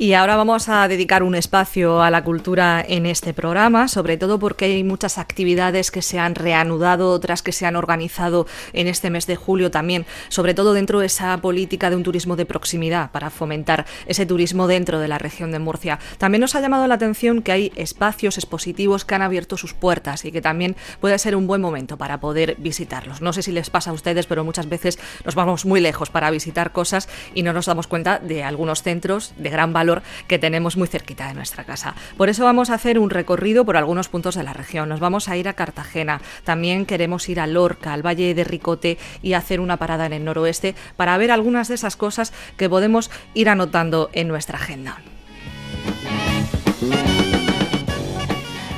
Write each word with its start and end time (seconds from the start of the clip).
Y 0.00 0.14
ahora 0.14 0.34
vamos 0.34 0.70
a 0.70 0.88
dedicar 0.88 1.22
un 1.22 1.34
espacio 1.34 2.00
a 2.00 2.10
la 2.10 2.24
cultura 2.24 2.82
en 2.88 3.04
este 3.04 3.34
programa, 3.34 3.86
sobre 3.86 4.16
todo 4.16 4.38
porque 4.38 4.64
hay 4.64 4.82
muchas 4.82 5.18
actividades 5.18 5.90
que 5.90 6.00
se 6.00 6.18
han 6.18 6.34
reanudado, 6.34 7.10
otras 7.10 7.42
que 7.42 7.52
se 7.52 7.66
han 7.66 7.76
organizado 7.76 8.46
en 8.72 8.86
este 8.86 9.10
mes 9.10 9.26
de 9.26 9.36
julio 9.36 9.70
también, 9.70 10.06
sobre 10.30 10.54
todo 10.54 10.72
dentro 10.72 11.00
de 11.00 11.06
esa 11.06 11.36
política 11.42 11.90
de 11.90 11.96
un 11.96 12.02
turismo 12.02 12.34
de 12.36 12.46
proximidad 12.46 13.10
para 13.10 13.28
fomentar 13.28 13.84
ese 14.06 14.24
turismo 14.24 14.66
dentro 14.68 15.00
de 15.00 15.08
la 15.08 15.18
región 15.18 15.52
de 15.52 15.58
Murcia. 15.58 15.98
También 16.16 16.40
nos 16.40 16.54
ha 16.54 16.62
llamado 16.62 16.86
la 16.86 16.94
atención 16.94 17.42
que 17.42 17.52
hay 17.52 17.72
espacios 17.76 18.38
expositivos 18.38 19.04
que 19.04 19.16
han 19.16 19.20
abierto 19.20 19.58
sus 19.58 19.74
puertas 19.74 20.24
y 20.24 20.32
que 20.32 20.40
también 20.40 20.76
puede 21.00 21.18
ser 21.18 21.36
un 21.36 21.46
buen 21.46 21.60
momento 21.60 21.98
para 21.98 22.20
poder 22.20 22.56
visitarlos. 22.56 23.20
No 23.20 23.34
sé 23.34 23.42
si 23.42 23.52
les 23.52 23.68
pasa 23.68 23.90
a 23.90 23.92
ustedes, 23.92 24.24
pero 24.24 24.44
muchas 24.44 24.66
veces 24.66 24.98
nos 25.26 25.34
vamos 25.34 25.66
muy 25.66 25.82
lejos 25.82 26.08
para 26.08 26.30
visitar 26.30 26.72
cosas 26.72 27.06
y 27.34 27.42
no 27.42 27.52
nos 27.52 27.66
damos 27.66 27.86
cuenta 27.86 28.18
de 28.18 28.42
algunos 28.44 28.82
centros 28.82 29.34
de 29.36 29.50
gran 29.50 29.74
valor 29.74 29.89
que 30.26 30.38
tenemos 30.38 30.76
muy 30.76 30.88
cerquita 30.88 31.28
de 31.28 31.34
nuestra 31.34 31.64
casa. 31.64 31.94
Por 32.16 32.28
eso 32.28 32.44
vamos 32.44 32.70
a 32.70 32.74
hacer 32.74 32.98
un 32.98 33.10
recorrido 33.10 33.64
por 33.64 33.76
algunos 33.76 34.08
puntos 34.08 34.34
de 34.34 34.42
la 34.42 34.52
región. 34.52 34.88
Nos 34.88 35.00
vamos 35.00 35.28
a 35.28 35.36
ir 35.36 35.48
a 35.48 35.54
Cartagena, 35.54 36.20
también 36.44 36.86
queremos 36.86 37.28
ir 37.28 37.40
a 37.40 37.46
Lorca, 37.46 37.92
al 37.92 38.06
Valle 38.06 38.34
de 38.34 38.44
Ricote 38.44 38.98
y 39.22 39.34
hacer 39.34 39.60
una 39.60 39.76
parada 39.76 40.06
en 40.06 40.12
el 40.12 40.24
noroeste 40.24 40.74
para 40.96 41.16
ver 41.18 41.30
algunas 41.30 41.68
de 41.68 41.74
esas 41.74 41.96
cosas 41.96 42.32
que 42.56 42.68
podemos 42.68 43.10
ir 43.34 43.48
anotando 43.48 44.10
en 44.12 44.28
nuestra 44.28 44.58
agenda. 44.58 44.98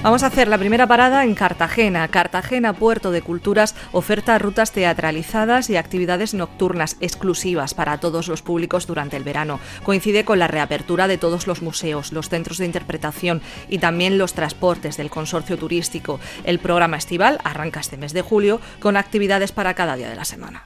Vamos 0.02 0.24
a 0.24 0.26
hacer 0.26 0.48
la 0.48 0.58
primera 0.58 0.88
parada 0.88 1.22
en 1.22 1.36
Cartagena. 1.36 2.08
Cartagena, 2.08 2.72
puerto 2.72 3.12
de 3.12 3.22
culturas, 3.22 3.76
oferta 3.92 4.36
rutas 4.36 4.72
teatralizadas 4.72 5.70
y 5.70 5.76
actividades 5.76 6.34
nocturnas 6.34 6.96
exclusivas 7.00 7.72
para 7.72 7.98
todos 7.98 8.26
los 8.26 8.42
públicos 8.42 8.88
durante 8.88 9.16
el 9.16 9.22
verano. 9.22 9.60
Coincide 9.84 10.24
con 10.24 10.40
la 10.40 10.48
reapertura 10.48 11.06
de 11.06 11.18
todos 11.18 11.46
los 11.46 11.62
museos, 11.62 12.10
los 12.10 12.28
centros 12.28 12.58
de 12.58 12.66
interpretación 12.66 13.42
y 13.68 13.78
también 13.78 14.18
los 14.18 14.34
transportes 14.34 14.96
del 14.96 15.08
consorcio 15.08 15.56
turístico. 15.56 16.18
El 16.42 16.58
programa 16.58 16.96
estival 16.96 17.38
arranca 17.44 17.78
este 17.78 17.96
mes 17.96 18.12
de 18.12 18.22
julio 18.22 18.60
con 18.80 18.96
actividades 18.96 19.52
para 19.52 19.74
cada 19.74 19.94
día 19.94 20.10
de 20.10 20.16
la 20.16 20.24
semana. 20.24 20.64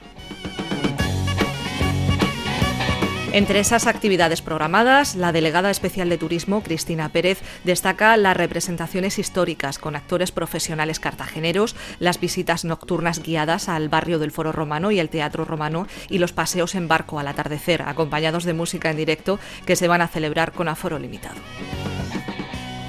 Entre 3.33 3.59
esas 3.59 3.87
actividades 3.87 4.41
programadas, 4.41 5.15
la 5.15 5.33
delegada 5.33 5.69
especial 5.69 6.07
de 6.09 6.17
turismo, 6.17 6.63
Cristina 6.63 7.09
Pérez, 7.09 7.41
destaca 7.65 8.15
las 8.15 8.37
representaciones 8.37 9.19
históricas 9.19 9.79
con 9.79 9.95
actores 9.97 10.31
profesionales 10.31 10.99
cartageneros, 10.99 11.75
las 11.99 12.19
visitas 12.19 12.63
nocturnas 12.63 13.21
guiadas 13.21 13.67
al 13.67 13.89
barrio 13.89 14.17
del 14.17 14.31
Foro 14.31 14.53
Romano 14.53 14.91
y 14.91 14.99
el 14.99 15.09
Teatro 15.09 15.43
Romano 15.43 15.87
y 16.09 16.19
los 16.19 16.31
paseos 16.31 16.73
en 16.75 16.87
barco 16.87 17.19
al 17.19 17.27
atardecer, 17.27 17.81
acompañados 17.81 18.45
de 18.45 18.53
música 18.53 18.89
en 18.89 18.97
directo 18.97 19.39
que 19.65 19.75
se 19.75 19.89
van 19.89 20.01
a 20.01 20.07
celebrar 20.07 20.53
con 20.53 20.69
aforo 20.69 20.97
limitado. 20.97 21.35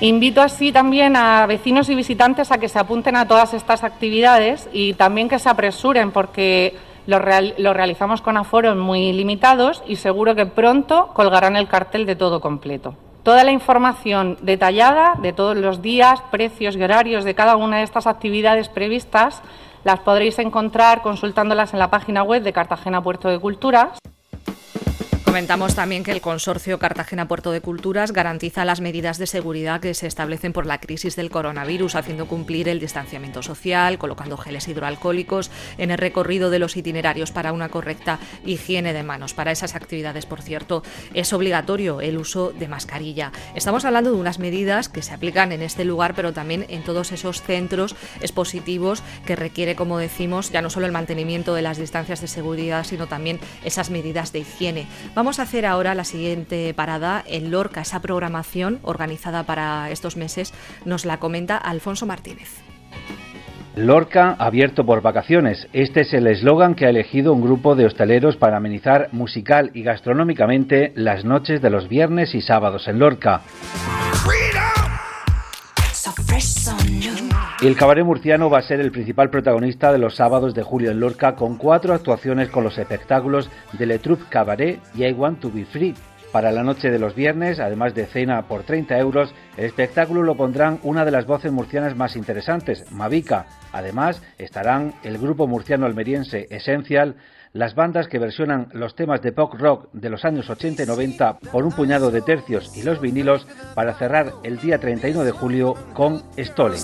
Invito 0.01 0.41
así 0.41 0.71
también 0.71 1.17
a 1.17 1.45
vecinos 1.47 1.89
y 1.89 1.97
visitantes 1.97 2.53
a 2.53 2.59
que 2.59 2.69
se 2.69 2.79
apunten 2.79 3.17
a 3.17 3.27
todas 3.27 3.53
estas 3.53 3.83
actividades 3.83 4.69
y 4.73 4.95
también 4.95 5.29
que 5.29 5.41
se 5.41 5.49
apresuren 5.49 6.13
porque 6.13 6.77
lo, 7.09 7.73
realizamos 7.73 8.21
con 8.21 8.37
aforos 8.37 8.77
muy 8.77 9.13
limitados 9.15 9.83
y 9.87 9.97
seguro 9.97 10.35
que 10.35 10.45
pronto 10.45 11.09
colgarán 11.15 11.57
el 11.57 11.67
cartel 11.67 12.05
de 12.05 12.17
todo 12.17 12.41
completo. 12.41 12.95
Toda 13.23 13.45
la 13.45 13.51
información 13.51 14.37
detallada 14.43 15.15
de 15.23 15.33
todos 15.33 15.57
los 15.57 15.81
días, 15.81 16.21
precios 16.31 16.77
y 16.77 16.83
horarios 16.83 17.25
de 17.25 17.35
cada 17.35 17.57
una 17.57 17.79
de 17.79 17.85
estas 17.85 18.07
actividades 18.07 18.69
previstas 18.69 19.43
las 19.85 20.01
podréis 20.01 20.39
encontrar 20.39 21.01
consultándolas 21.01 21.73
en 21.73 21.79
la 21.79 21.91
página 21.91 22.23
web 22.23 22.43
de 22.43 22.53
Cartagena 22.53 23.03
Puerto 23.03 23.29
de 23.29 23.39
Culturas. 23.39 23.99
Comentamos 25.29 25.75
también 25.75 26.05
que 26.05 26.11
el 26.11 26.23
consorcio 26.23 26.79
Cartagena 26.79 27.29
Puerto 27.29 27.53
de 27.53 27.61
Culturas 27.61 28.13
garantiza 28.13 28.65
las 28.65 28.81
medidas 28.81 29.19
de 29.19 29.27
seguridad 29.27 29.79
que 29.79 29.93
se 29.93 30.07
establecen 30.07 30.55
por 30.55 30.65
la 30.65 30.81
crisis 30.81 31.17
del 31.17 31.31
coronavirus, 31.31 31.97
haciendo 31.97 32.27
cumplir 32.27 32.67
el 32.67 32.81
distanciamiento 32.81 33.43
social, 33.43 33.99
colocando 33.99 34.39
geles 34.39 34.67
hidroalcohólicos 34.69 35.51
en 35.77 35.91
el 35.91 35.99
recorrido 35.99 36.49
de 36.49 36.59
los 36.59 36.79
itinerarios 36.79 37.31
para 37.31 37.53
una 37.53 37.69
correcta 37.69 38.19
higiene 38.47 38.95
de 38.95 39.03
manos. 39.03 39.35
Para 39.35 39.53
esas 39.53 39.75
actividades, 39.75 40.25
por 40.25 40.41
cierto, 40.41 40.83
es 41.13 41.31
obligatorio 41.35 42.01
el 42.01 42.17
uso 42.17 42.55
de 42.59 42.67
mascarilla. 42.67 43.31
Estamos 43.55 43.85
hablando 43.85 44.11
de 44.11 44.17
unas 44.17 44.39
medidas 44.39 44.89
que 44.89 45.03
se 45.03 45.13
aplican 45.13 45.53
en 45.53 45.61
este 45.61 45.85
lugar, 45.85 46.15
pero 46.15 46.33
también 46.33 46.65
en 46.71 46.83
todos 46.85 47.13
esos 47.13 47.43
centros 47.43 47.95
expositivos 48.23 49.03
que 49.27 49.37
requiere, 49.37 49.77
como 49.77 49.99
decimos, 49.99 50.51
ya 50.51 50.63
no 50.63 50.71
solo 50.71 50.87
el 50.87 50.93
mantenimiento 50.93 51.55
de 51.55 51.61
las 51.61 51.77
distancias 51.77 52.23
de 52.23 52.29
seguridad, 52.29 52.85
sino 52.85 53.09
también 53.09 53.39
esas 53.63 53.91
medidas 53.91 54.33
de 54.33 54.39
higiene. 54.39 54.87
Vamos 55.19 55.41
a 55.41 55.43
hacer 55.43 55.67
ahora 55.67 55.97
la 55.97 56.05
siguiente 56.05 56.73
parada 56.75 57.25
en 57.27 57.51
Lorca. 57.51 57.81
Esa 57.81 58.01
programación 58.01 58.79
organizada 58.83 59.43
para 59.43 59.91
estos 59.91 60.17
meses 60.17 60.55
nos 60.85 61.05
la 61.05 61.19
comenta 61.19 61.57
Alfonso 61.57 62.07
Martínez. 62.07 62.63
Lorca 63.75 64.37
abierto 64.39 64.87
por 64.87 65.03
vacaciones. 65.03 65.67
Este 65.73 66.03
es 66.03 66.15
el 66.15 66.29
eslogan 66.29 66.77
que 66.77 66.87
ha 66.87 66.91
elegido 66.91 67.33
un 67.33 67.43
grupo 67.43 67.75
de 67.75 67.87
hosteleros 67.87 68.37
para 68.37 68.59
amenizar 68.59 69.09
musical 69.11 69.73
y 69.75 69.83
gastronómicamente 69.83 70.93
las 70.95 71.25
noches 71.25 71.61
de 71.61 71.71
los 71.71 71.89
viernes 71.89 72.37
y 72.37 72.41
sábados 72.41 72.87
en 72.87 73.01
Lorca. 73.01 73.41
El 77.61 77.75
cabaret 77.75 78.05
murciano 78.05 78.49
va 78.49 78.59
a 78.59 78.63
ser 78.63 78.79
el 78.79 78.93
principal 78.93 79.31
protagonista 79.31 79.91
de 79.91 79.99
los 79.99 80.15
sábados 80.15 80.55
de 80.55 80.63
julio 80.63 80.93
en 80.93 81.01
Lorca 81.01 81.35
con 81.35 81.57
cuatro 81.57 81.93
actuaciones 81.93 82.51
con 82.51 82.63
los 82.63 82.79
espectáculos 82.79 83.51
de 83.73 83.85
Le 83.85 83.99
Troupe 83.99 84.27
Cabaret 84.31 84.79
y 84.95 85.05
I 85.05 85.13
Want 85.13 85.41
to 85.41 85.51
Be 85.51 85.65
Free. 85.65 85.97
Para 86.31 86.53
la 86.53 86.63
noche 86.63 86.89
de 86.89 87.01
los 87.01 87.17
viernes, 87.17 87.59
además 87.59 87.97
de 87.97 88.07
cena 88.07 88.43
por 88.47 88.63
30 88.63 88.97
euros, 88.99 89.35
el 89.57 89.65
espectáculo 89.65 90.23
lo 90.23 90.37
pondrán 90.37 90.79
una 90.85 91.05
de 91.05 91.11
las 91.11 91.27
voces 91.27 91.51
murcianas 91.51 91.97
más 91.97 92.15
interesantes, 92.15 92.93
Mavica. 92.93 93.47
Además, 93.73 94.23
estarán 94.39 94.95
el 95.03 95.19
grupo 95.19 95.49
murciano 95.49 95.85
almeriense 95.85 96.47
Essential, 96.51 97.17
las 97.59 97.75
bandas 97.75 98.07
que 98.07 98.21
versionan 98.21 98.69
los 98.73 98.95
temas 98.95 99.21
de 99.21 99.33
pop 99.33 99.53
rock 99.59 99.89
de 99.93 100.11
los 100.11 100.25
años 100.25 100.49
80 100.49 100.85
y 100.85 100.87
90 100.87 101.41
por 101.51 101.65
un 101.65 101.73
puñado 101.73 102.13
de 102.13 102.23
tercios 102.23 102.77
y 102.77 102.85
los 102.85 103.01
vinilos 103.01 103.49
para 103.75 103.95
cerrar 103.95 104.33
el 104.45 104.59
día 104.59 104.79
31 104.79 105.25
de 105.25 105.33
julio 105.33 105.75
con 105.93 106.23
Stolen. 106.39 106.79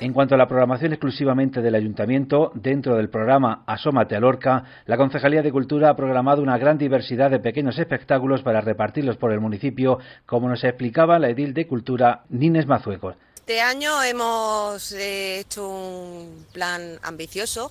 En 0.00 0.12
cuanto 0.14 0.34
a 0.34 0.38
la 0.38 0.48
programación 0.48 0.92
exclusivamente 0.92 1.60
del 1.60 1.74
ayuntamiento, 1.74 2.50
dentro 2.54 2.96
del 2.96 3.10
programa 3.10 3.62
Asómate 3.66 4.16
a 4.16 4.20
Lorca, 4.20 4.64
la 4.86 4.96
Concejalía 4.96 5.42
de 5.42 5.52
Cultura 5.52 5.90
ha 5.90 5.96
programado 5.96 6.40
una 6.40 6.56
gran 6.56 6.78
diversidad 6.78 7.30
de 7.30 7.40
pequeños 7.40 7.78
espectáculos 7.78 8.42
para 8.42 8.62
repartirlos 8.62 9.18
por 9.18 9.32
el 9.32 9.40
municipio, 9.40 9.98
como 10.24 10.48
nos 10.48 10.64
explicaba 10.64 11.18
la 11.18 11.28
edil 11.28 11.52
de 11.52 11.66
Cultura 11.66 12.22
Nines 12.30 12.66
Mazuecos. 12.66 13.16
Este 13.46 13.60
año 13.60 14.02
hemos 14.02 14.90
eh, 14.90 15.38
hecho 15.38 15.68
un 15.68 16.46
plan 16.52 16.98
ambicioso, 17.00 17.70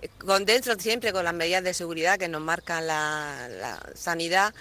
eh, 0.00 0.08
con 0.24 0.44
dentro 0.44 0.78
siempre 0.78 1.12
con 1.12 1.24
las 1.24 1.34
medidas 1.34 1.64
de 1.64 1.74
seguridad 1.74 2.16
que 2.16 2.28
nos 2.28 2.40
marcan 2.40 2.86
la, 2.86 3.82
sanidad 3.96 4.54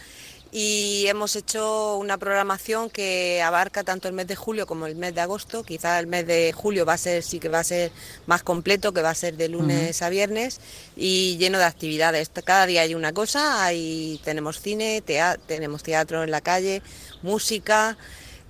y 0.51 1.05
hemos 1.05 1.35
hecho 1.35 1.97
una 1.97 2.17
programación 2.17 2.89
que 2.89 3.43
abarca 3.43 3.83
tanto 3.83 4.07
el 4.07 4.15
mes 4.15 4.25
de 4.25 4.35
julio 4.35 4.65
como 4.65 4.87
el 4.87 4.95
mes 4.95 5.13
de 5.13 5.21
agosto. 5.21 5.63
Quizá 5.63 5.99
el 5.99 6.07
mes 6.07 6.25
de 6.25 6.51
julio 6.51 6.83
va 6.83 6.93
a 6.93 6.97
ser 6.97 7.21
sí 7.21 7.39
que 7.39 7.49
va 7.49 7.59
a 7.59 7.63
ser 7.63 7.91
más 8.25 8.41
completo, 8.41 8.91
que 8.91 9.03
va 9.03 9.11
a 9.11 9.15
ser 9.15 9.37
de 9.37 9.49
lunes 9.49 10.01
a 10.01 10.09
viernes 10.09 10.61
y 10.95 11.37
lleno 11.37 11.59
de 11.59 11.65
actividades. 11.65 12.31
Cada 12.43 12.65
día 12.65 12.81
hay 12.81 12.95
una 12.95 13.13
cosa, 13.13 13.63
ahí 13.63 14.19
tenemos 14.23 14.59
cine, 14.59 15.03
tenemos 15.45 15.83
teatro 15.83 16.23
en 16.23 16.31
la 16.31 16.41
calle, 16.41 16.81
música, 17.21 17.99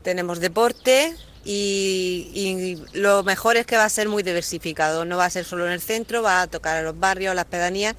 tenemos 0.01 0.39
deporte 0.39 1.17
y, 1.51 2.77
lo 2.93 3.23
mejor 3.23 3.57
es 3.57 3.65
que 3.65 3.75
va 3.75 3.85
a 3.85 3.89
ser 3.89 4.07
muy 4.07 4.21
diversificado, 4.21 5.03
no 5.03 5.17
va 5.17 5.25
a 5.25 5.29
ser 5.31 5.45
solo 5.45 5.65
en 5.65 5.71
el 5.71 5.81
centro, 5.81 6.21
va 6.21 6.41
a 6.41 6.47
tocar 6.47 6.77
a 6.77 6.83
los 6.83 6.99
barrios, 6.99 7.31
a 7.31 7.35
las 7.35 7.45
pedanías 7.45 7.95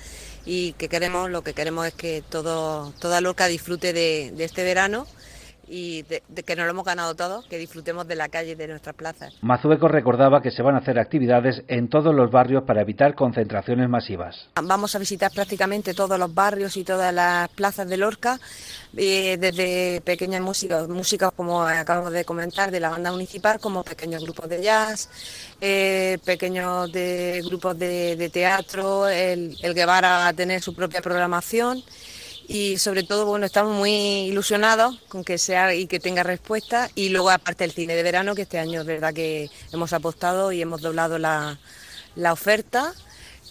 y 0.47 0.73
que 0.75 0.89
queremos, 0.89 1.31
lo 1.31 1.43
que 1.43 1.53
queremos 1.53 1.85
es 1.87 1.95
que 1.95 2.23
todo, 2.29 2.93
toda 3.01 3.21
Lorca 3.21 3.49
disfrute 3.49 3.93
de, 3.93 4.33
este 4.39 4.63
verano 4.63 5.05
y 5.71 6.03
de, 6.03 6.23
que 6.43 6.57
nos 6.57 6.67
lo 6.67 6.73
hemos 6.73 6.85
ganado 6.85 7.15
todo, 7.15 7.45
que 7.49 7.57
disfrutemos 7.57 8.07
de 8.09 8.17
la 8.17 8.29
calle 8.29 8.53
y 8.53 8.55
de 8.57 8.67
nuestras 8.67 8.97
plazas. 8.97 9.35
Mazueco 9.41 9.87
recordaba 9.87 10.43
que 10.43 10.51
se 10.51 10.63
van 10.63 10.75
a 10.75 10.79
hacer 10.79 10.99
actividades 10.99 11.63
en 11.69 11.89
todos 11.89 12.13
los 12.13 12.31
barrios 12.31 12.65
para 12.65 12.81
evitar 12.81 13.15
concentraciones 13.15 13.89
masivas. 13.89 14.49
Vamos 14.61 14.97
a 14.97 14.99
visitar 14.99 15.31
prácticamente 15.31 15.95
todos 15.95 16.19
los 16.19 16.35
barrios 16.35 16.77
y 16.77 16.83
todas 16.83 17.15
las 17.15 17.49
plazas 17.51 17.89
de 17.89 17.97
Lorca, 17.97 18.41
eh, 18.97 19.37
desde 19.39 20.01
pequeñas 20.01 20.41
músicas, 20.41 20.89
músicas 20.89 21.31
como 21.37 21.63
acabamos 21.63 22.13
de 22.13 22.25
comentar 22.25 22.73
de 22.73 22.81
la 22.81 22.91
banda 22.91 23.13
municipal, 23.13 23.61
como 23.61 23.85
pequeños 23.85 24.25
grupos 24.25 24.49
de 24.49 24.63
jazz, 24.63 25.09
eh, 25.61 26.19
pequeños 26.25 26.91
de, 26.91 27.43
grupos 27.47 27.79
de, 27.79 28.31
teatro, 28.33 29.07
el, 29.07 29.57
el 29.63 29.75
Guevara 29.75 30.19
va 30.19 30.29
a 30.29 30.33
tener 30.33 30.61
su 30.61 30.75
propia 30.75 31.01
programación 31.01 31.83
y 32.51 32.79
sobre 32.79 33.05
todo 33.05 33.27
bueno 33.27 33.47
estamos 33.47 33.77
muy 33.77 33.93
ilusionados 34.27 34.99
con 35.09 35.23
que 35.23 35.39
sea 35.39 35.73
y 35.73 35.87
que 35.87 36.01
tenga 36.01 36.25
respuesta. 36.25 36.91
Y 36.97 37.11
luego 37.11 37.31
aparte 37.31 37.63
el 37.65 37.71
cine 37.71 37.95
de 37.95 38.03
verano 38.03 38.35
que 38.35 38.43
este 38.43 38.59
año 38.59 38.81
es 38.81 38.87
verdad 38.87 39.15
que 39.15 39.49
hemos 39.73 39.93
apostado 39.93 40.51
y 40.51 40.61
hemos 40.61 40.83
doblado 40.83 41.19
la, 41.19 41.59
oferta. 42.33 42.93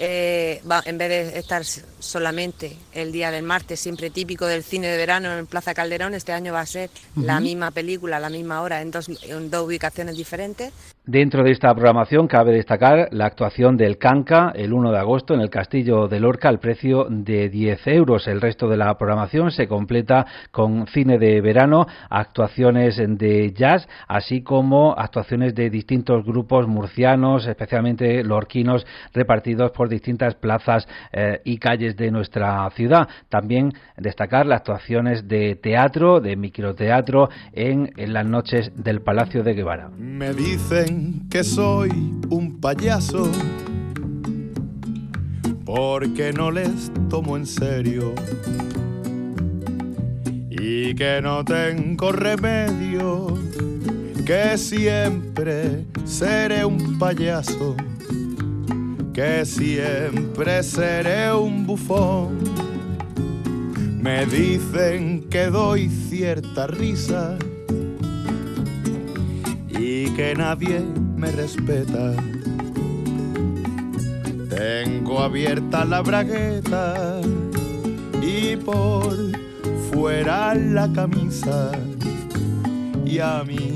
Eh, 0.02 0.62
en 0.86 0.98
vez 0.98 1.10
de 1.10 1.40
estar 1.40 1.64
solamente 2.00 2.78
el 2.94 3.14
día 3.14 3.32
del 3.32 3.44
martes, 3.44 3.80
siempre 3.80 4.10
típico 4.10 4.46
del 4.46 4.64
cine 4.64 4.88
de 4.88 4.98
verano 4.98 5.38
en 5.38 5.46
Plaza 5.46 5.74
Calderón, 5.74 6.14
este 6.14 6.34
año 6.34 6.54
va 6.54 6.62
a 6.62 6.66
ser 6.66 6.90
la 7.16 7.40
misma 7.40 7.72
película, 7.72 8.20
la 8.20 8.30
misma 8.30 8.62
hora, 8.62 8.82
en 8.82 8.92
dos, 8.92 9.10
en 9.24 9.50
dos 9.50 9.66
ubicaciones 9.66 10.16
diferentes. 10.18 10.74
Dentro 11.06 11.44
de 11.44 11.50
esta 11.50 11.74
programación 11.74 12.28
cabe 12.28 12.52
destacar 12.52 13.08
la 13.12 13.26
actuación 13.26 13.78
del 13.78 13.98
Canca 13.98 14.52
el 14.54 14.74
1 14.74 14.92
de 14.92 15.00
agosto 15.00 15.34
en 15.34 15.42
el 15.42 15.50
Castillo 15.50 16.08
de 16.08 16.20
Lorca 16.20 16.50
al 16.50 16.60
precio 16.60 17.08
de 17.10 17.50
10 17.50 17.88
euros. 17.88 18.28
El 18.28 18.40
resto 18.40 18.68
de 18.68 18.78
la 18.78 18.96
programación 18.96 19.50
se 19.50 19.68
completa 19.68 20.28
con 20.52 20.86
cine 20.86 21.18
de 21.18 21.42
verano, 21.42 21.88
actuaciones 22.12 22.98
de 22.98 23.52
jazz, 23.54 23.88
así 24.08 24.44
como 24.44 24.94
actuaciones 24.96 25.56
de 25.56 25.72
distintos 25.72 26.24
grupos 26.24 26.68
murcianos, 26.68 27.48
especialmente 27.48 28.24
lorquinos, 28.24 28.86
repartidos 29.12 29.72
por 29.72 29.90
distintas 29.90 30.36
plazas 30.36 30.88
eh, 31.12 31.42
y 31.44 31.58
calles 31.58 31.98
de 31.98 32.12
nuestra 32.12 32.70
ciudad. 32.72 33.08
También 33.30 33.74
destacar 33.98 34.46
las 34.46 34.60
actuaciones 34.60 35.28
de 35.28 35.56
teatro, 35.56 36.20
de 36.20 36.36
microteatro 36.36 37.30
en, 37.54 37.92
en 37.98 38.14
las 38.14 38.28
noches 38.28 38.72
del 38.76 39.02
Palacio 39.02 39.42
de 39.42 39.54
Guevara. 39.56 39.90
Que 41.30 41.44
soy 41.44 41.90
un 42.30 42.60
payaso 42.60 43.30
porque 45.66 46.34
no 46.34 46.52
les 46.52 46.92
tomo 47.10 47.38
en 47.38 47.46
serio 47.46 48.14
y 50.50 50.94
que 50.96 51.22
no 51.22 51.46
tengo 51.46 52.12
remedio, 52.12 53.38
que 54.26 54.58
siempre 54.58 55.86
seré 56.06 56.66
un 56.66 56.98
payaso, 56.98 57.76
que 59.14 59.46
siempre 59.46 60.64
seré 60.64 61.32
un 61.34 61.66
bufón. 61.66 62.38
Me 64.02 64.26
dicen 64.26 65.28
que 65.30 65.48
doy 65.48 65.90
cierta 65.90 66.68
risa 66.68 67.38
y 69.80 70.10
que 70.12 70.36
nadie 70.36 70.82
me 71.16 71.32
respeta. 71.32 72.14
Tengo 74.50 75.22
abierta 75.22 75.86
la 75.86 76.02
bragueta 76.02 77.22
y 78.22 78.58
por 78.58 79.16
fuera 79.90 80.54
la 80.54 80.92
camisa 80.92 81.72
y 83.06 83.20
a 83.20 83.44
mí 83.44 83.69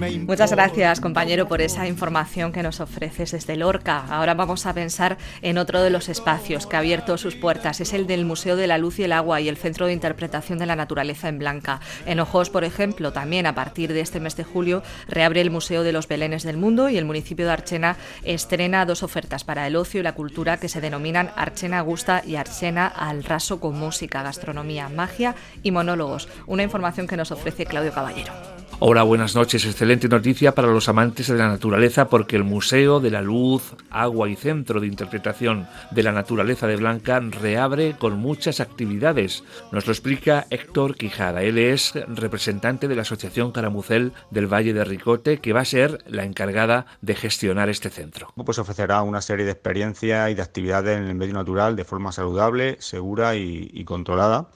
Muchas 0.00 0.50
gracias, 0.52 1.00
compañero, 1.00 1.46
por 1.46 1.60
esa 1.60 1.86
información 1.86 2.52
que 2.52 2.62
nos 2.62 2.80
ofreces 2.80 3.32
desde 3.32 3.56
Lorca. 3.56 4.06
Ahora 4.08 4.32
vamos 4.32 4.64
a 4.64 4.72
pensar 4.72 5.18
en 5.42 5.58
otro 5.58 5.82
de 5.82 5.90
los 5.90 6.08
espacios 6.08 6.66
que 6.66 6.76
ha 6.76 6.78
abierto 6.78 7.18
sus 7.18 7.36
puertas. 7.36 7.80
Es 7.82 7.92
el 7.92 8.06
del 8.06 8.24
Museo 8.24 8.56
de 8.56 8.66
la 8.66 8.78
Luz 8.78 8.98
y 8.98 9.04
el 9.04 9.12
Agua 9.12 9.42
y 9.42 9.48
el 9.48 9.58
Centro 9.58 9.86
de 9.86 9.92
Interpretación 9.92 10.58
de 10.58 10.64
la 10.64 10.74
Naturaleza 10.74 11.28
en 11.28 11.38
Blanca. 11.38 11.80
En 12.06 12.18
Ojos, 12.18 12.48
por 12.48 12.64
ejemplo, 12.64 13.12
también 13.12 13.44
a 13.44 13.54
partir 13.54 13.92
de 13.92 14.00
este 14.00 14.20
mes 14.20 14.36
de 14.36 14.44
julio 14.44 14.82
reabre 15.06 15.42
el 15.42 15.50
Museo 15.50 15.82
de 15.82 15.92
los 15.92 16.08
Belenes 16.08 16.44
del 16.44 16.56
Mundo 16.56 16.88
y 16.88 16.96
el 16.96 17.04
municipio 17.04 17.44
de 17.44 17.52
Archena 17.52 17.96
estrena 18.24 18.86
dos 18.86 19.02
ofertas 19.02 19.44
para 19.44 19.66
el 19.66 19.76
ocio 19.76 20.00
y 20.00 20.04
la 20.04 20.14
cultura 20.14 20.56
que 20.56 20.68
se 20.70 20.80
denominan 20.80 21.30
Archena 21.36 21.82
Gusta 21.82 22.22
y 22.26 22.36
Archena 22.36 22.86
al 22.86 23.22
raso 23.22 23.60
con 23.60 23.78
música, 23.78 24.22
gastronomía, 24.22 24.88
magia 24.88 25.34
y 25.62 25.72
monólogos. 25.72 26.28
Una 26.46 26.62
información 26.62 27.06
que 27.06 27.18
nos 27.18 27.32
ofrece 27.32 27.66
Claudio 27.66 27.92
Caballero. 27.92 28.59
Hola, 28.82 29.02
buenas 29.02 29.34
noches. 29.34 29.66
Excelente 29.66 30.08
noticia 30.08 30.54
para 30.54 30.68
los 30.68 30.88
amantes 30.88 31.28
de 31.28 31.36
la 31.36 31.48
naturaleza 31.48 32.08
porque 32.08 32.36
el 32.36 32.44
Museo 32.44 32.98
de 32.98 33.10
la 33.10 33.20
Luz, 33.20 33.74
Agua 33.90 34.30
y 34.30 34.36
Centro 34.36 34.80
de 34.80 34.86
Interpretación 34.86 35.68
de 35.90 36.02
la 36.02 36.12
Naturaleza 36.12 36.66
de 36.66 36.76
Blanca 36.76 37.20
reabre 37.20 37.94
con 37.98 38.18
muchas 38.18 38.58
actividades. 38.58 39.44
Nos 39.70 39.86
lo 39.86 39.92
explica 39.92 40.46
Héctor 40.48 40.96
Quijada. 40.96 41.42
Él 41.42 41.58
es 41.58 41.92
representante 42.08 42.88
de 42.88 42.96
la 42.96 43.02
Asociación 43.02 43.52
Caramucel 43.52 44.14
del 44.30 44.50
Valle 44.50 44.72
de 44.72 44.84
Ricote, 44.86 45.40
que 45.40 45.52
va 45.52 45.60
a 45.60 45.66
ser 45.66 45.98
la 46.06 46.24
encargada 46.24 46.86
de 47.02 47.16
gestionar 47.16 47.68
este 47.68 47.90
centro. 47.90 48.32
Pues 48.34 48.58
ofrecerá 48.58 49.02
una 49.02 49.20
serie 49.20 49.44
de 49.44 49.52
experiencias 49.52 50.30
y 50.30 50.34
de 50.34 50.40
actividades 50.40 50.96
en 50.96 51.04
el 51.04 51.16
medio 51.16 51.34
natural 51.34 51.76
de 51.76 51.84
forma 51.84 52.12
saludable, 52.12 52.78
segura 52.80 53.36
y 53.36 53.84
controlada 53.84 54.48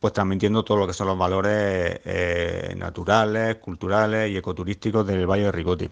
pues 0.00 0.12
transmitiendo 0.12 0.64
todo 0.64 0.78
lo 0.78 0.86
que 0.86 0.92
son 0.92 1.06
los 1.06 1.18
valores 1.18 2.00
eh, 2.04 2.74
naturales, 2.76 3.56
culturales 3.56 4.30
y 4.30 4.36
ecoturísticos 4.36 5.06
del 5.06 5.26
Valle 5.26 5.44
de 5.44 5.52
Rigote. 5.52 5.90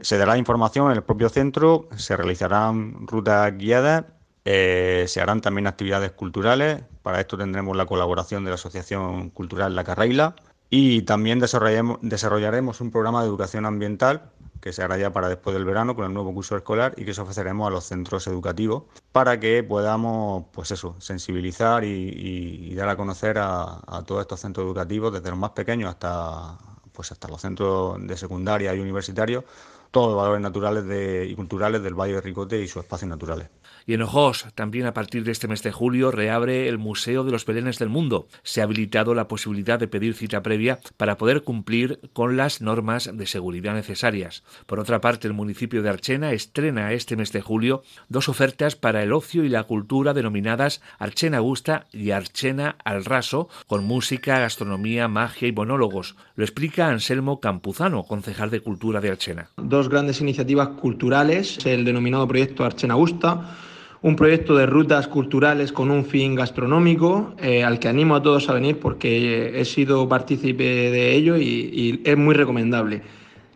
Se 0.00 0.18
dará 0.18 0.36
información 0.36 0.90
en 0.90 0.96
el 0.98 1.02
propio 1.02 1.28
centro, 1.28 1.88
se 1.96 2.16
realizarán 2.16 3.06
rutas 3.06 3.56
guiadas, 3.56 4.04
eh, 4.44 5.04
se 5.06 5.20
harán 5.20 5.40
también 5.40 5.66
actividades 5.66 6.12
culturales, 6.12 6.82
para 7.02 7.20
esto 7.20 7.38
tendremos 7.38 7.76
la 7.76 7.86
colaboración 7.86 8.44
de 8.44 8.50
la 8.50 8.56
Asociación 8.56 9.30
Cultural 9.30 9.74
La 9.74 9.84
Carreila 9.84 10.34
y 10.68 11.02
también 11.02 11.38
desarrollaremos 11.38 12.80
un 12.80 12.90
programa 12.90 13.22
de 13.22 13.28
educación 13.28 13.66
ambiental 13.66 14.30
que 14.62 14.72
se 14.72 14.80
hará 14.80 14.96
ya 14.96 15.12
para 15.12 15.28
después 15.28 15.54
del 15.54 15.64
verano 15.64 15.96
con 15.96 16.06
el 16.06 16.14
nuevo 16.14 16.32
curso 16.32 16.56
escolar 16.56 16.94
y 16.96 17.04
que 17.04 17.12
se 17.12 17.20
ofreceremos 17.20 17.66
a 17.66 17.70
los 17.70 17.84
centros 17.84 18.28
educativos 18.28 18.84
para 19.10 19.40
que 19.40 19.64
podamos, 19.64 20.44
pues 20.52 20.70
eso, 20.70 20.94
sensibilizar 21.00 21.82
y, 21.84 22.72
dar 22.76 22.88
a 22.88 22.96
conocer 22.96 23.38
a, 23.38 24.04
todos 24.06 24.20
estos 24.20 24.40
centros 24.40 24.64
educativos, 24.64 25.12
desde 25.12 25.30
los 25.30 25.38
más 25.38 25.50
pequeños 25.50 25.90
hasta, 25.90 26.56
pues 26.92 27.10
hasta 27.10 27.26
los 27.26 27.40
centros 27.40 27.96
de 28.06 28.16
secundaria 28.16 28.72
y 28.72 28.78
universitarios, 28.78 29.44
todos 29.90 30.12
los 30.12 30.16
valores 30.16 30.40
naturales 30.40 31.28
y 31.28 31.34
culturales 31.34 31.82
del 31.82 31.94
Valle 31.94 32.14
de 32.14 32.20
Ricote 32.20 32.62
y 32.62 32.68
sus 32.68 32.84
espacios 32.84 33.08
naturales. 33.08 33.48
Y 33.86 33.94
en 33.94 34.02
Ojos, 34.02 34.46
también 34.54 34.86
a 34.86 34.94
partir 34.94 35.24
de 35.24 35.32
este 35.32 35.48
mes 35.48 35.62
de 35.62 35.72
julio, 35.72 36.10
reabre 36.10 36.68
el 36.68 36.78
Museo 36.78 37.24
de 37.24 37.32
los 37.32 37.44
Belenes 37.44 37.78
del 37.78 37.88
Mundo. 37.88 38.28
Se 38.42 38.60
ha 38.60 38.64
habilitado 38.64 39.14
la 39.14 39.28
posibilidad 39.28 39.78
de 39.78 39.88
pedir 39.88 40.14
cita 40.14 40.42
previa 40.42 40.80
para 40.96 41.16
poder 41.16 41.42
cumplir 41.42 42.00
con 42.12 42.36
las 42.36 42.60
normas 42.60 43.10
de 43.12 43.26
seguridad 43.26 43.74
necesarias. 43.74 44.42
Por 44.66 44.80
otra 44.80 45.00
parte, 45.00 45.26
el 45.26 45.34
municipio 45.34 45.82
de 45.82 45.88
Archena 45.88 46.32
estrena 46.32 46.92
este 46.92 47.16
mes 47.16 47.32
de 47.32 47.40
julio 47.40 47.82
dos 48.08 48.28
ofertas 48.28 48.76
para 48.76 49.02
el 49.02 49.12
ocio 49.12 49.44
y 49.44 49.48
la 49.48 49.64
cultura 49.64 50.14
denominadas 50.14 50.82
Archena 50.98 51.40
Gusta 51.40 51.86
y 51.92 52.10
Archena 52.10 52.76
al 52.84 53.04
Raso, 53.04 53.48
con 53.66 53.84
música, 53.84 54.38
gastronomía, 54.38 55.08
magia 55.08 55.48
y 55.48 55.52
monólogos. 55.52 56.16
Lo 56.34 56.44
explica 56.44 56.88
Anselmo 56.88 57.40
Campuzano, 57.40 58.04
concejal 58.04 58.50
de 58.50 58.60
Cultura 58.60 59.00
de 59.00 59.10
Archena. 59.10 59.48
Dos 59.56 59.88
grandes 59.88 60.20
iniciativas 60.20 60.68
culturales, 60.68 61.64
el 61.66 61.84
denominado 61.84 62.26
proyecto 62.28 62.64
Archena 62.64 62.94
Gusta, 62.94 63.56
un 64.02 64.16
proyecto 64.16 64.56
de 64.56 64.66
rutas 64.66 65.06
culturales 65.06 65.72
con 65.72 65.90
un 65.90 66.04
fin 66.04 66.34
gastronómico 66.34 67.34
eh, 67.38 67.62
al 67.62 67.78
que 67.78 67.88
animo 67.88 68.16
a 68.16 68.22
todos 68.22 68.48
a 68.48 68.54
venir 68.54 68.78
porque 68.80 69.60
he 69.60 69.64
sido 69.64 70.08
partícipe 70.08 70.64
de 70.64 71.14
ello 71.14 71.36
y, 71.36 72.00
es 72.04 72.16
muy 72.16 72.34
recomendable. 72.34 73.02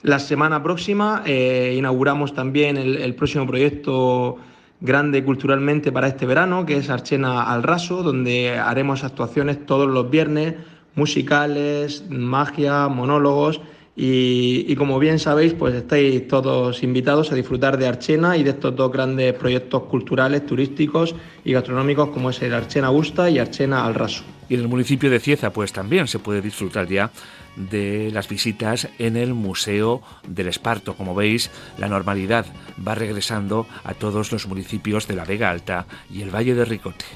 La 0.02 0.20
semana 0.20 0.62
próxima 0.62 1.22
eh, 1.26 1.74
inauguramos 1.76 2.32
también 2.32 2.76
el, 2.76 3.14
próximo 3.16 3.44
proyecto 3.44 4.36
grande 4.80 5.24
culturalmente 5.24 5.90
para 5.90 6.06
este 6.06 6.26
verano, 6.26 6.64
que 6.64 6.76
es 6.76 6.90
Archena 6.90 7.42
al 7.42 7.64
Raso, 7.64 8.04
donde 8.04 8.56
haremos 8.56 9.02
actuaciones 9.02 9.66
todos 9.66 9.88
los 9.88 10.08
viernes, 10.10 10.54
musicales, 10.94 12.04
magia, 12.08 12.86
monólogos 12.86 13.60
y, 13.98 14.76
como 14.76 14.98
bien 14.98 15.18
sabéis, 15.18 15.54
pues 15.54 15.74
estáis 15.74 16.28
todos 16.28 16.82
invitados 16.82 17.32
a 17.32 17.34
disfrutar 17.34 17.78
de 17.78 17.86
Archena 17.86 18.36
y 18.36 18.42
de 18.42 18.50
estos 18.50 18.76
dos 18.76 18.92
grandes 18.92 19.32
proyectos 19.32 19.84
culturales, 19.84 20.44
turísticos 20.44 21.14
y 21.44 21.52
gastronómicos 21.52 22.10
como 22.10 22.28
es 22.28 22.42
el 22.42 22.52
Archena 22.52 22.88
Gusta 22.88 23.30
y 23.30 23.38
Archena 23.38 23.86
al 23.86 23.94
Raso. 23.94 24.22
Y 24.50 24.54
en 24.54 24.60
el 24.60 24.68
municipio 24.68 25.08
de 25.08 25.18
Cieza 25.18 25.50
pues 25.50 25.72
también 25.72 26.08
se 26.08 26.18
puede 26.18 26.42
disfrutar 26.42 26.86
ya 26.88 27.10
de 27.56 28.10
las 28.12 28.28
visitas 28.28 28.86
en 28.98 29.16
el 29.16 29.32
Museo 29.32 30.02
del 30.28 30.48
Esparto. 30.48 30.94
Como 30.94 31.14
veis, 31.14 31.50
la 31.78 31.88
normalidad 31.88 32.44
va 32.86 32.94
regresando 32.94 33.66
a 33.82 33.94
todos 33.94 34.30
los 34.30 34.46
municipios 34.46 35.08
de 35.08 35.16
la 35.16 35.24
Vega 35.24 35.50
Alta 35.50 35.86
y 36.12 36.20
el 36.20 36.34
Valle 36.34 36.54
de 36.54 36.66
Ricote. 36.66 37.06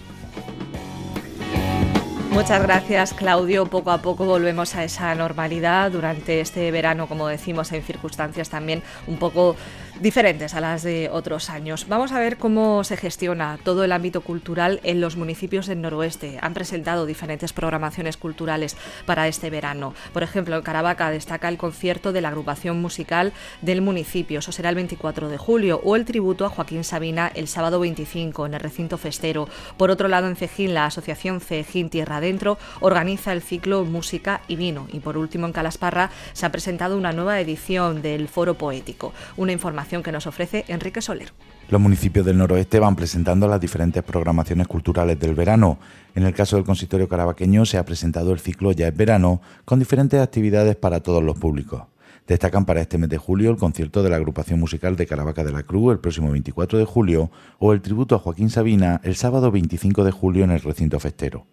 Muchas 2.31 2.63
gracias, 2.63 3.13
Claudio. 3.13 3.67
Poco 3.67 3.91
a 3.91 3.99
poco 3.99 4.25
volvemos 4.25 4.77
a 4.77 4.85
esa 4.85 5.15
normalidad 5.17 5.91
durante 5.91 6.41
este 6.41 6.71
verano, 6.71 7.09
como 7.09 7.27
decimos, 7.27 7.73
en 7.73 7.83
circunstancias 7.83 8.49
también 8.49 8.83
un 9.09 9.19
poco 9.19 9.57
diferentes 10.01 10.55
a 10.55 10.61
las 10.61 10.83
de 10.83 11.11
otros 11.13 11.51
años. 11.51 11.87
Vamos 11.87 12.13
a 12.13 12.19
ver 12.19 12.39
cómo 12.39 12.85
se 12.85 12.97
gestiona 12.97 13.59
todo 13.63 13.85
el 13.85 13.93
ámbito 13.93 14.23
cultural 14.23 14.81
en 14.83 15.01
los 15.01 15.17
municipios 15.17 15.67
del 15.67 15.83
noroeste. 15.83 16.39
Han 16.41 16.55
presentado 16.55 17.05
diferentes 17.05 17.53
programaciones 17.53 18.17
culturales 18.17 18.77
para 19.05 19.29
este 19.29 19.51
verano. 19.51 19.93
Por 20.15 20.23
ejemplo, 20.23 20.57
en 20.57 20.63
Caravaca 20.63 21.11
destaca 21.11 21.49
el 21.49 21.59
concierto 21.59 22.13
de 22.13 22.23
la 22.23 22.29
agrupación 22.29 22.81
musical 22.81 23.33
del 23.61 23.83
municipio, 23.83 24.39
eso 24.39 24.53
será 24.53 24.71
el 24.71 24.77
24 24.77 25.29
de 25.29 25.37
julio, 25.37 25.81
o 25.85 25.97
el 25.97 26.07
tributo 26.07 26.47
a 26.47 26.51
Joaquín 26.51 26.85
Sabina 26.85 27.31
el 27.35 27.49
sábado 27.49 27.81
25 27.81 28.47
en 28.47 28.55
el 28.55 28.61
recinto 28.61 28.97
festero. 28.97 29.49
Por 29.77 29.91
otro 29.91 30.09
lado, 30.09 30.29
en 30.29 30.37
Cejín, 30.37 30.73
la 30.73 30.87
asociación 30.87 31.41
Cejín 31.41 31.91
Tierra 31.91 32.20
Adentro 32.21 32.59
organiza 32.81 33.33
el 33.33 33.43
ciclo 33.43 33.85
Música 33.85 34.43
y 34.47 34.57
Vino. 34.57 34.87
Y 34.93 35.01
por 35.01 35.17
último, 35.17 35.47
en 35.47 35.53
Calasparra 35.53 36.11
se 36.33 36.47
ha 36.47 36.53
presentado 36.53 36.97
una 36.97 37.13
nueva 37.13 37.41
edición 37.41 38.03
del 38.03 38.29
Foro 38.29 38.55
Poético. 38.55 39.13
Una 39.37 39.53
información 39.53 40.03
que 40.03 40.13
nos 40.13 40.27
ofrece 40.27 40.65
Enrique 40.69 41.01
Soler. 41.01 41.33
Los 41.71 41.81
municipios 41.81 42.27
del 42.27 42.37
noroeste 42.37 42.79
van 42.79 42.97
presentando 42.97 43.47
las 43.47 43.61
diferentes 43.61 44.03
programaciones 44.03 44.67
culturales 44.67 45.19
del 45.19 45.35
verano. 45.35 45.79
En 46.15 46.25
el 46.25 46.35
caso 46.35 46.57
del 46.57 46.65
consistorio 46.65 47.09
carabaqueño 47.09 47.65
se 47.65 47.79
ha 47.79 47.85
presentado 47.85 48.33
el 48.33 48.41
ciclo 48.41 48.73
Ya 48.73 48.89
es 48.89 48.97
verano, 48.97 49.41
con 49.65 49.79
diferentes 49.79 50.21
actividades 50.21 50.77
para 50.77 51.01
todos 51.01 51.23
los 51.23 51.39
públicos. 51.39 51.85
Destacan 52.27 52.65
para 52.65 52.81
este 52.81 52.99
mes 52.99 53.09
de 53.09 53.19
julio 53.19 53.51
el 53.51 53.57
concierto 53.57 54.03
de 54.03 54.11
la 54.11 54.17
agrupación 54.17 54.61
musical 54.61 54.97
de 54.97 55.07
Caravaca 55.07 55.43
de 55.43 55.53
la 55.53 55.63
Cruz 55.63 55.93
el 55.93 56.01
próximo 56.01 56.31
24 56.31 56.79
de 56.79 56.85
julio 56.85 57.31
o 57.59 57.73
el 57.73 57.81
tributo 57.81 58.15
a 58.15 58.19
Joaquín 58.19 58.51
Sabina 58.51 59.01
el 59.05 59.17
sábado 59.17 59.51
25 59.51 60.05
de 60.05 60.11
julio 60.11 60.45
en 60.45 60.51
el 60.51 60.61
recinto 60.61 61.01
festero. 61.01 61.47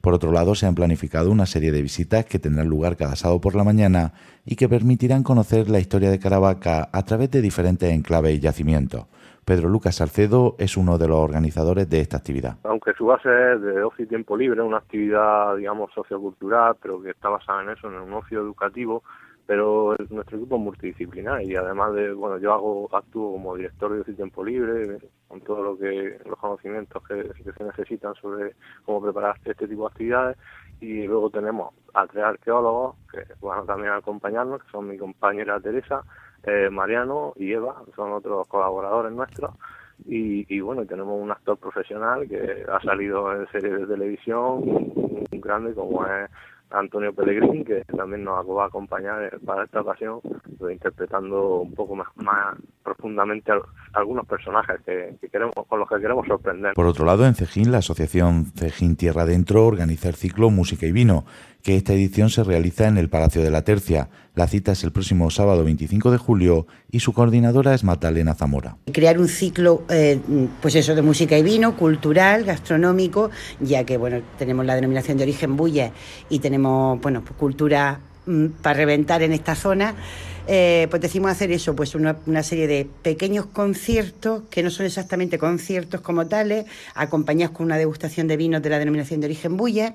Por 0.00 0.14
otro 0.14 0.32
lado, 0.32 0.54
se 0.54 0.66
han 0.66 0.74
planificado 0.74 1.30
una 1.30 1.46
serie 1.46 1.72
de 1.72 1.82
visitas 1.82 2.24
que 2.24 2.38
tendrán 2.38 2.68
lugar 2.68 2.96
cada 2.96 3.16
sábado 3.16 3.40
por 3.40 3.54
la 3.54 3.64
mañana 3.64 4.12
y 4.44 4.56
que 4.56 4.68
permitirán 4.68 5.22
conocer 5.22 5.68
la 5.68 5.80
historia 5.80 6.10
de 6.10 6.20
Caravaca 6.20 6.88
a 6.92 7.04
través 7.04 7.30
de 7.30 7.42
diferentes 7.42 7.92
enclaves 7.92 8.34
y 8.34 8.40
yacimientos. 8.40 9.06
Pedro 9.44 9.70
Lucas 9.70 9.96
Salcedo 9.96 10.56
es 10.58 10.76
uno 10.76 10.98
de 10.98 11.08
los 11.08 11.16
organizadores 11.16 11.88
de 11.88 12.00
esta 12.00 12.18
actividad. 12.18 12.58
Aunque 12.64 12.92
su 12.92 13.06
base 13.06 13.28
es 13.54 13.62
de 13.62 13.82
ocio 13.82 14.04
y 14.04 14.08
tiempo 14.08 14.36
libre, 14.36 14.60
una 14.60 14.76
actividad, 14.76 15.56
digamos, 15.56 15.90
sociocultural, 15.94 16.76
pero 16.82 17.00
que 17.00 17.10
está 17.10 17.30
basada 17.30 17.62
en 17.62 17.70
eso, 17.70 17.88
en 17.88 17.94
un 17.94 18.12
ocio 18.12 18.40
educativo, 18.40 19.02
pero 19.48 19.96
nuestro 20.10 20.36
equipo 20.36 20.56
es 20.56 20.60
multidisciplinar 20.60 21.42
y 21.42 21.56
además 21.56 21.94
de, 21.94 22.12
bueno, 22.12 22.36
yo 22.36 22.52
hago, 22.52 22.94
actúo 22.94 23.32
como 23.32 23.56
director 23.56 24.04
de 24.04 24.12
y 24.12 24.14
tiempo 24.14 24.44
libre, 24.44 24.98
con 25.26 25.40
todo 25.40 25.62
lo 25.62 25.78
que, 25.78 26.20
los 26.26 26.38
conocimientos 26.38 27.02
que, 27.08 27.32
se 27.56 27.64
necesitan 27.64 28.14
sobre 28.16 28.56
cómo 28.84 29.00
preparar 29.00 29.36
este 29.42 29.66
tipo 29.66 29.84
de 29.84 29.86
actividades 29.86 30.36
y 30.82 31.06
luego 31.06 31.30
tenemos 31.30 31.72
a 31.94 32.06
tres 32.06 32.24
arqueólogos 32.24 32.96
que 33.10 33.20
van 33.40 33.60
a 33.60 33.64
también 33.64 33.94
acompañarnos, 33.94 34.62
que 34.62 34.70
son 34.70 34.86
mi 34.86 34.98
compañera 34.98 35.58
Teresa, 35.58 36.02
eh, 36.42 36.68
Mariano 36.70 37.32
y 37.36 37.50
Eva, 37.50 37.82
son 37.96 38.12
otros 38.12 38.46
colaboradores 38.48 39.12
nuestros. 39.12 39.54
Y, 40.04 40.60
bueno, 40.60 40.86
tenemos 40.86 41.20
un 41.20 41.30
actor 41.30 41.56
profesional 41.56 42.28
que 42.28 42.64
ha 42.70 42.80
salido 42.82 43.32
en 43.32 43.48
series 43.48 43.80
de 43.80 43.86
televisión, 43.86 44.62
un 44.62 45.40
grande 45.40 45.74
como 45.74 46.06
es 46.06 46.30
Antonio 46.70 47.14
Pellegrini, 47.14 47.64
que 47.64 47.84
también 47.96 48.24
nos 48.24 48.46
va 48.46 48.64
a 48.64 48.66
acompañar 48.66 49.38
para 49.44 49.64
esta 49.64 49.80
ocasión, 49.80 50.20
interpretando 50.70 51.60
un 51.60 51.74
poco 51.74 51.94
más, 51.94 52.08
más 52.16 52.56
profundamente 52.82 53.52
algunos 53.92 54.26
personajes 54.26 54.80
que, 54.84 55.16
queremos, 55.30 55.54
con 55.68 55.78
los 55.78 55.88
que 55.88 56.00
queremos 56.00 56.26
sorprender. 56.26 56.74
Por 56.74 56.86
otro 56.86 57.04
lado, 57.04 57.26
en 57.26 57.34
Cejín, 57.34 57.70
la 57.70 57.78
asociación 57.78 58.46
Cejín 58.56 58.96
Tierra 58.96 59.22
Adentro 59.22 59.66
organiza 59.66 60.08
el 60.08 60.14
ciclo 60.14 60.50
Música 60.50 60.86
y 60.86 60.92
Vino, 60.92 61.24
que 61.62 61.76
esta 61.76 61.92
edición 61.92 62.30
se 62.30 62.44
realiza 62.44 62.86
en 62.86 62.98
el 62.98 63.08
Palacio 63.08 63.42
de 63.42 63.50
la 63.50 63.62
Tercia. 63.62 64.08
La 64.34 64.46
cita 64.46 64.72
es 64.72 64.84
el 64.84 64.92
próximo 64.92 65.30
sábado 65.30 65.64
25 65.64 66.10
de 66.10 66.18
julio 66.18 66.66
y 66.90 67.00
su 67.00 67.12
coordinadora 67.12 67.74
es 67.74 67.84
Magdalena 67.84 68.34
Zamora. 68.34 68.76
Crear 68.92 69.18
un 69.18 69.28
ciclo, 69.28 69.82
eh, 69.90 70.20
pues 70.62 70.74
eso, 70.76 70.94
de 70.94 71.02
música 71.02 71.36
y 71.36 71.42
vino, 71.42 71.76
cultural, 71.76 72.44
gastronómico, 72.44 73.30
ya 73.60 73.84
que 73.84 73.96
bueno, 73.96 74.22
tenemos 74.38 74.64
la 74.64 74.76
denominación 74.76 75.18
de 75.18 75.24
origen 75.24 75.56
Bulle 75.56 75.92
y 76.28 76.38
tenemos 76.38 77.00
bueno, 77.00 77.22
pues, 77.22 77.36
cultura 77.36 78.00
para 78.62 78.76
reventar 78.76 79.22
en 79.22 79.32
esta 79.32 79.54
zona. 79.54 79.94
Eh, 80.46 80.86
pues 80.88 81.02
decimos 81.02 81.30
hacer 81.30 81.52
eso, 81.52 81.76
pues 81.76 81.94
una, 81.94 82.16
una, 82.24 82.42
serie 82.42 82.66
de 82.66 82.88
pequeños 83.02 83.44
conciertos 83.44 84.44
que 84.48 84.62
no 84.62 84.70
son 84.70 84.86
exactamente 84.86 85.36
conciertos 85.36 86.00
como 86.00 86.26
tales, 86.26 86.64
acompañados 86.94 87.54
con 87.54 87.66
una 87.66 87.76
degustación 87.76 88.28
de 88.28 88.38
vinos 88.38 88.62
de 88.62 88.70
la 88.70 88.78
denominación 88.78 89.20
de 89.20 89.26
origen 89.26 89.58
Bulle 89.58 89.92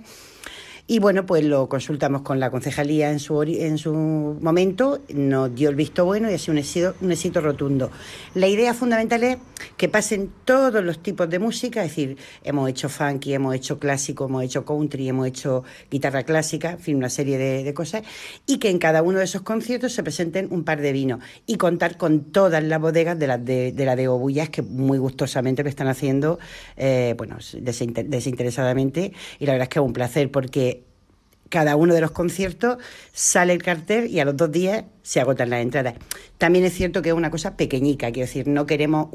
y 0.86 1.00
bueno, 1.00 1.26
pues 1.26 1.46
lo 1.46 1.70
consultamos 1.70 2.24
con 2.24 2.42
la 2.42 2.52
concejalía 2.52 3.10
en 3.10 3.20
su, 3.20 3.42
en 3.42 3.78
su 3.78 3.94
momento, 3.94 5.00
nos 5.14 5.56
dio 5.56 5.70
el 5.70 5.76
visto 5.76 6.04
bueno 6.04 6.30
y 6.30 6.34
ha 6.34 6.38
sido 6.38 6.52
un 6.54 6.58
éxito, 6.58 6.96
un 7.00 7.12
éxito 7.14 7.40
rotundo. 7.40 7.90
La 8.34 8.50
idea 8.50 8.74
fundamental 8.74 9.24
es 9.24 9.38
que 9.78 9.88
pasen 9.88 10.30
todos 10.44 10.84
los 10.84 11.02
tipos 11.02 11.30
de 11.30 11.40
música, 11.40 11.86
es 11.86 11.92
decir, 11.92 12.18
hemos 12.44 12.70
hecho 12.70 12.90
funky, 12.90 13.34
hemos 13.34 13.56
hecho 13.56 13.80
clásico, 13.80 14.26
hemos 14.26 14.44
hecho 14.44 14.66
country, 14.66 15.08
hemos 15.08 15.28
hecho 15.28 15.64
guitarra 15.90 16.24
clásica, 16.24 16.72
en 16.72 16.80
fin, 16.80 16.98
una 16.98 17.10
serie 17.10 17.38
de, 17.38 17.74
cosas, 17.74 18.04
y 18.46 18.58
que 18.58 18.70
en 18.70 18.78
cada 18.78 19.04
uno 19.04 19.20
de 19.20 19.26
esos 19.26 19.42
conciertos 19.42 19.94
se 19.94 20.04
presenten 20.04 20.50
un 20.52 20.66
par 20.66 20.82
de 20.82 20.92
vinos 20.92 21.22
y 21.46 21.56
contar 21.56 21.96
con 21.96 22.26
todas 22.26 22.62
las 22.62 22.82
bodegas 22.82 23.18
de, 23.18 23.28
las 23.28 23.44
de, 23.44 23.74
la 23.78 23.96
de 23.96 24.10
Obullas, 24.10 24.50
que 24.50 24.62
muy 24.62 24.98
gustosamente 24.98 25.64
lo 25.64 25.70
están 25.70 25.88
haciendo, 25.88 26.40
eh, 26.76 27.16
bueno, 27.18 27.38
desinteresadamente, 27.54 29.14
y 29.40 29.46
la 29.46 29.54
verdad 29.54 29.64
es 29.64 29.70
que 29.70 29.80
es 29.80 29.86
un 29.86 29.94
placer 29.94 30.30
porque 30.30 30.83
cada 31.54 31.76
uno 31.76 31.94
de 31.94 32.02
los 32.02 32.10
conciertos 32.10 32.80
sale 33.12 33.54
el 33.54 33.62
cartel 33.62 34.08
y 34.08 34.20
a 34.20 34.26
los 34.26 34.36
dos 34.36 34.52
días 34.52 34.86
se 35.04 35.22
agotan 35.22 35.52
las 35.52 35.62
entradas. 35.62 35.94
También 36.40 36.66
es 36.66 36.74
cierto 36.74 37.04
que 37.04 37.10
es 37.10 37.16
una 37.16 37.30
cosa 37.30 37.56
pequeñica, 37.56 38.12
quiero 38.12 38.26
decir, 38.26 38.48
no 38.48 38.66
queremos 38.66 39.10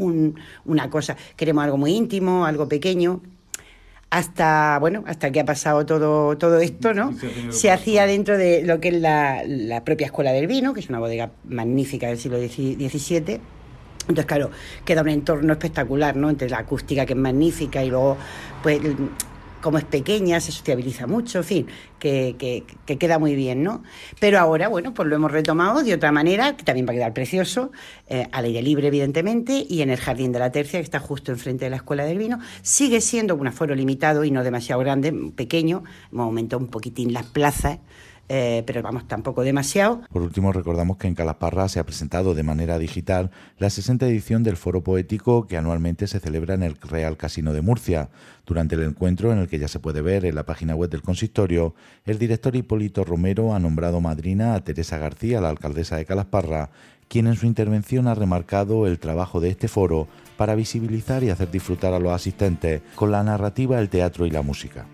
una 0.65 0.89
cosa, 0.89 1.17
queremos 1.35 1.65
algo 1.65 1.79
muy 1.79 1.91
íntimo, 1.91 2.47
algo 2.47 2.69
pequeño. 2.69 3.23
Hasta, 4.11 4.79
bueno, 4.79 5.03
hasta 5.09 5.33
que 5.33 5.41
ha 5.41 5.45
pasado 5.45 5.85
todo, 5.85 6.39
todo 6.39 6.61
esto, 6.61 6.95
¿no? 6.95 7.13
Se 7.51 7.73
hacía 7.73 8.07
dentro 8.07 8.39
de 8.39 8.63
lo 8.63 8.79
que 8.79 8.91
es 8.91 9.01
la, 9.01 9.43
la 9.45 9.83
propia 9.83 10.07
Escuela 10.07 10.31
del 10.31 10.47
Vino, 10.47 10.75
que 10.75 10.81
es 10.81 10.89
una 10.89 11.01
bodega 11.01 11.33
magnífica 11.49 12.07
del 12.07 12.19
siglo 12.19 12.39
XVII. 12.39 13.41
Entonces, 14.03 14.27
claro, 14.27 14.51
queda 14.85 15.03
un 15.03 15.09
entorno 15.09 15.53
espectacular, 15.53 16.15
¿no? 16.17 16.31
Entre 16.31 16.49
la 16.49 16.59
acústica, 16.59 17.05
que 17.05 17.15
es 17.15 17.19
magnífica, 17.19 17.85
y 17.85 17.91
luego, 17.91 18.17
pues, 18.63 18.81
como 19.61 19.79
es 19.79 19.85
pequeña, 19.85 20.41
se 20.41 20.53
sociabiliza 20.53 21.07
mucho, 21.07 21.39
en 21.39 21.45
fin, 21.45 21.67
que, 21.99 22.37
que, 22.87 22.99
queda 22.99 23.19
muy 23.19 23.35
bien, 23.35 23.63
¿no? 23.63 23.83
Pero 24.21 24.39
ahora, 24.39 24.69
bueno, 24.69 24.95
pues 24.95 25.09
lo 25.09 25.17
hemos 25.17 25.33
retomado 25.33 25.83
de 25.83 25.95
otra 25.95 26.13
manera, 26.13 26.57
que 26.57 26.65
también 26.65 26.87
va 26.87 26.93
a 26.93 26.95
quedar 26.95 27.15
precioso, 27.15 27.73
eh, 28.09 28.27
al 28.33 28.45
aire 28.45 28.63
libre, 28.63 28.89
evidentemente, 28.89 29.67
y 29.69 29.83
en 29.83 29.91
el 29.91 29.99
Jardín 29.99 30.33
de 30.33 30.39
la 30.39 30.53
Tercia, 30.53 30.79
que 30.81 30.85
está 30.85 31.01
justo 31.01 31.33
enfrente 31.33 31.65
de 31.65 31.71
la 31.71 31.77
Escuela 31.77 32.05
del 32.05 32.19
Vino. 32.19 32.39
Sigue 32.63 33.01
siendo 33.01 33.35
un 33.35 33.47
aforo 33.47 33.75
limitado 33.75 34.25
y 34.25 34.31
no 34.31 34.45
demasiado 34.45 34.81
grande, 34.81 35.13
pequeño, 35.35 35.85
hemos 36.13 36.25
aumentado 36.25 36.63
un 36.63 36.69
poquitín 36.69 37.13
las 37.13 37.27
plazas, 37.27 37.79
pero 38.29 38.83
vamos, 38.83 39.09
tampoco 39.09 39.43
demasiado. 39.43 40.03
Por 40.13 40.23
último, 40.23 40.53
recordamos 40.53 40.97
que 40.99 41.09
en 41.09 41.15
Calasparra 41.15 41.69
se 41.69 41.81
ha 41.81 41.87
presentado 41.87 42.35
de 42.35 42.43
manera 42.43 42.79
digital 42.79 43.31
la 43.59 43.71
60 43.71 44.07
edición 44.07 44.43
del 44.43 44.57
Foro 44.57 44.83
Poético 44.83 45.47
que 45.47 45.57
anualmente 45.57 46.07
se 46.07 46.21
celebra 46.21 46.55
en 46.55 46.63
el 46.63 46.77
Real 46.77 47.17
Casino 47.17 47.53
de 47.53 47.63
Murcia. 47.63 48.11
Durante 48.47 48.75
el 48.75 48.83
encuentro, 48.83 49.33
en 49.33 49.39
el 49.39 49.49
que 49.49 49.59
ya 49.59 49.69
se 49.69 49.81
puede 49.81 50.03
ver 50.03 50.25
en 50.25 50.35
la 50.35 50.45
página 50.45 50.75
web 50.75 50.91
del 50.91 51.03
consistorio, 51.03 51.75
el 52.05 52.19
director 52.19 52.55
Hipólito 52.57 53.05
Romero 53.05 53.55
ha 53.55 53.59
nombrado 53.59 54.01
madrina 54.01 54.55
a 54.55 54.65
Teresa 54.65 54.99
García, 54.99 55.41
la 55.41 55.51
alcaldesa 55.51 55.97
de 55.97 56.05
Calasparra, 56.05 56.71
quien 57.09 57.27
en 57.27 57.37
su 57.37 57.47
intervención 57.47 58.07
ha 58.07 58.15
remarcado 58.15 58.87
el 58.87 58.99
trabajo 58.99 59.41
de 59.41 59.49
este 59.49 59.69
foro 59.69 60.09
para 60.37 60.55
visibilizar 60.55 61.25
y 61.25 61.31
hacer 61.31 61.51
disfrutar 61.51 61.95
a 61.95 61.99
los 61.99 62.13
asistentes 62.13 62.83
con 62.95 63.11
la 63.11 63.23
narrativa, 63.23 63.79
el 63.79 63.89
teatro 63.89 64.27
y 64.27 64.31
la 64.31 64.43
música. 64.43 64.87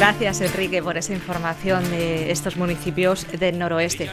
Gracias, 0.00 0.40
Enrique, 0.40 0.82
por 0.82 0.96
esa 0.96 1.12
información 1.12 1.84
de 1.90 2.30
estos 2.30 2.56
municipios 2.56 3.26
del 3.38 3.58
noroeste. 3.58 4.08